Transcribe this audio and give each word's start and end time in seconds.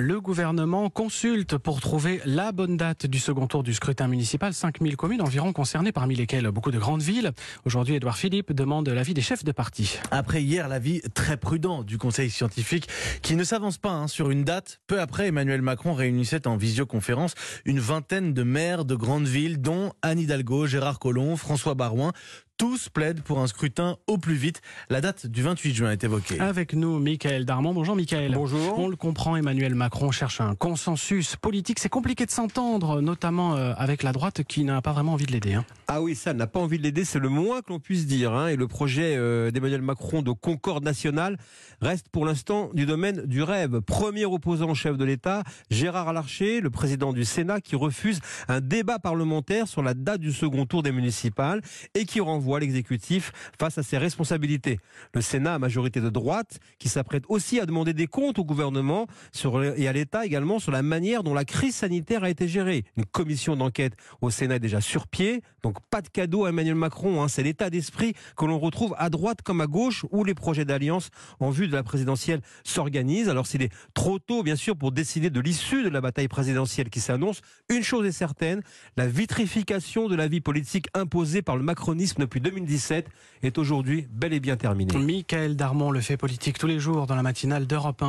Le 0.00 0.18
gouvernement 0.18 0.88
consulte 0.88 1.58
pour 1.58 1.82
trouver 1.82 2.22
la 2.24 2.52
bonne 2.52 2.78
date 2.78 3.04
du 3.04 3.18
second 3.18 3.46
tour 3.46 3.62
du 3.62 3.74
scrutin 3.74 4.08
municipal. 4.08 4.54
5000 4.54 4.96
communes 4.96 5.20
environ 5.20 5.52
concernées, 5.52 5.92
parmi 5.92 6.16
lesquelles 6.16 6.50
beaucoup 6.50 6.70
de 6.70 6.78
grandes 6.78 7.02
villes. 7.02 7.32
Aujourd'hui, 7.66 7.96
Édouard 7.96 8.16
Philippe 8.16 8.54
demande 8.54 8.88
l'avis 8.88 9.12
des 9.12 9.20
chefs 9.20 9.44
de 9.44 9.52
parti. 9.52 9.98
Après 10.10 10.42
hier, 10.42 10.68
l'avis 10.68 11.02
très 11.12 11.36
prudent 11.36 11.82
du 11.82 11.98
Conseil 11.98 12.30
scientifique 12.30 12.88
qui 13.20 13.36
ne 13.36 13.44
s'avance 13.44 13.76
pas 13.76 13.90
hein, 13.90 14.08
sur 14.08 14.30
une 14.30 14.42
date. 14.42 14.80
Peu 14.86 15.02
après, 15.02 15.26
Emmanuel 15.26 15.60
Macron 15.60 15.92
réunissait 15.92 16.46
en 16.46 16.56
visioconférence 16.56 17.34
une 17.66 17.78
vingtaine 17.78 18.32
de 18.32 18.42
maires 18.42 18.86
de 18.86 18.94
grandes 18.94 19.28
villes, 19.28 19.60
dont 19.60 19.92
Anne 20.00 20.18
Hidalgo, 20.18 20.66
Gérard 20.66 20.98
Collomb, 20.98 21.36
François 21.36 21.74
Barouin. 21.74 22.12
Tous 22.60 22.90
plaident 22.90 23.22
pour 23.22 23.38
un 23.38 23.46
scrutin 23.46 23.96
au 24.06 24.18
plus 24.18 24.34
vite. 24.34 24.60
La 24.90 25.00
date 25.00 25.26
du 25.26 25.40
28 25.40 25.74
juin 25.74 25.92
est 25.92 26.04
évoquée. 26.04 26.38
Avec 26.40 26.74
nous, 26.74 26.98
Michael 26.98 27.46
Darmon. 27.46 27.72
Bonjour, 27.72 27.96
Michael. 27.96 28.34
Bonjour. 28.34 28.78
On 28.78 28.86
le 28.86 28.96
comprend, 28.96 29.34
Emmanuel 29.34 29.74
Macron 29.74 30.10
cherche 30.10 30.42
un 30.42 30.54
consensus 30.54 31.36
politique. 31.36 31.78
C'est 31.78 31.88
compliqué 31.88 32.26
de 32.26 32.30
s'entendre, 32.30 33.00
notamment 33.00 33.56
euh, 33.56 33.72
avec 33.78 34.02
la 34.02 34.12
droite 34.12 34.42
qui 34.42 34.64
n'a 34.64 34.82
pas 34.82 34.92
vraiment 34.92 35.14
envie 35.14 35.24
de 35.24 35.32
l'aider. 35.32 35.54
Hein. 35.54 35.64
Ah 35.88 36.02
oui, 36.02 36.14
ça 36.14 36.34
n'a 36.34 36.46
pas 36.46 36.60
envie 36.60 36.76
de 36.76 36.82
l'aider, 36.82 37.06
c'est 37.06 37.18
le 37.18 37.30
moins 37.30 37.62
que 37.62 37.72
l'on 37.72 37.80
puisse 37.80 38.06
dire. 38.06 38.34
Hein. 38.34 38.48
Et 38.48 38.56
le 38.56 38.68
projet 38.68 39.16
euh, 39.16 39.50
d'Emmanuel 39.50 39.80
Macron 39.80 40.20
de 40.20 40.30
concorde 40.30 40.84
nationale 40.84 41.38
reste 41.80 42.10
pour 42.10 42.26
l'instant 42.26 42.68
du 42.74 42.84
domaine 42.84 43.22
du 43.24 43.42
rêve. 43.42 43.80
Premier 43.80 44.26
opposant 44.26 44.68
au 44.68 44.74
chef 44.74 44.98
de 44.98 45.04
l'État, 45.06 45.44
Gérard 45.70 46.12
Larcher, 46.12 46.60
le 46.60 46.68
président 46.68 47.14
du 47.14 47.24
Sénat, 47.24 47.62
qui 47.62 47.74
refuse 47.74 48.20
un 48.48 48.60
débat 48.60 48.98
parlementaire 48.98 49.66
sur 49.66 49.82
la 49.82 49.94
date 49.94 50.20
du 50.20 50.30
second 50.30 50.66
tour 50.66 50.82
des 50.82 50.92
municipales 50.92 51.62
et 51.94 52.04
qui 52.04 52.20
renvoie 52.20 52.49
l'exécutif 52.58 53.32
face 53.58 53.78
à 53.78 53.82
ses 53.82 53.98
responsabilités. 53.98 54.80
Le 55.14 55.20
Sénat, 55.20 55.54
à 55.54 55.58
majorité 55.58 56.00
de 56.00 56.08
droite, 56.08 56.58
qui 56.78 56.88
s'apprête 56.88 57.24
aussi 57.28 57.60
à 57.60 57.66
demander 57.66 57.92
des 57.92 58.06
comptes 58.06 58.38
au 58.38 58.44
gouvernement 58.44 59.06
et 59.76 59.88
à 59.88 59.92
l'État 59.92 60.26
également 60.26 60.58
sur 60.58 60.72
la 60.72 60.82
manière 60.82 61.22
dont 61.22 61.34
la 61.34 61.44
crise 61.44 61.76
sanitaire 61.76 62.24
a 62.24 62.30
été 62.30 62.48
gérée. 62.48 62.84
Une 62.96 63.04
commission 63.04 63.56
d'enquête 63.56 63.94
au 64.20 64.30
Sénat 64.30 64.56
est 64.56 64.60
déjà 64.60 64.80
sur 64.80 65.06
pied, 65.06 65.42
donc 65.62 65.76
pas 65.90 66.02
de 66.02 66.08
cadeau 66.08 66.44
à 66.44 66.48
Emmanuel 66.48 66.74
Macron. 66.74 67.22
Hein. 67.22 67.28
C'est 67.28 67.42
l'état 67.42 67.70
d'esprit 67.70 68.14
que 68.36 68.44
l'on 68.44 68.58
retrouve 68.58 68.94
à 68.98 69.10
droite 69.10 69.42
comme 69.42 69.60
à 69.60 69.66
gauche, 69.66 70.04
où 70.10 70.24
les 70.24 70.34
projets 70.34 70.64
d'alliance 70.64 71.10
en 71.38 71.50
vue 71.50 71.68
de 71.68 71.72
la 71.72 71.82
présidentielle 71.82 72.40
s'organisent. 72.64 73.28
Alors 73.28 73.46
s'il 73.46 73.62
est 73.62 73.72
trop 73.94 74.18
tôt, 74.18 74.42
bien 74.42 74.56
sûr, 74.56 74.76
pour 74.76 74.92
décider 74.92 75.30
de 75.30 75.40
l'issue 75.40 75.82
de 75.82 75.88
la 75.88 76.00
bataille 76.00 76.28
présidentielle 76.28 76.90
qui 76.90 77.00
s'annonce, 77.00 77.40
une 77.68 77.82
chose 77.82 78.06
est 78.06 78.12
certaine, 78.12 78.62
la 78.96 79.06
vitrification 79.06 80.08
de 80.08 80.14
la 80.14 80.28
vie 80.28 80.40
politique 80.40 80.88
imposée 80.94 81.42
par 81.42 81.56
le 81.56 81.62
macronisme 81.62 82.26
depuis 82.30 82.40
2017 82.40 83.08
est 83.42 83.58
aujourd'hui 83.58 84.06
bel 84.08 84.32
et 84.32 84.38
bien 84.38 84.56
terminée. 84.56 84.96
Michael 84.96 85.56
Darmon 85.56 85.90
le 85.90 86.00
fait 86.00 86.16
politique 86.16 86.58
tous 86.58 86.68
les 86.68 86.78
jours 86.78 87.08
dans 87.08 87.16
la 87.16 87.24
matinale 87.24 87.66
d'Europe 87.66 88.00
1. 88.02 88.06